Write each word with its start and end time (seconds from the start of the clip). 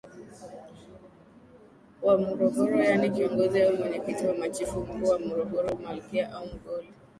wa 2.05 2.17
Morogoro 2.17 2.79
yaani 2.83 3.09
Kiongozi 3.09 3.61
au 3.61 3.75
Mwenyekiti 3.77 4.25
wa 4.27 4.33
Machifu 4.33 4.79
Wakuu 4.79 5.05
wa 5.09 5.19
MorogoroMalkia 5.19 6.31
au 6.31 6.45
Mgoli 6.47 6.89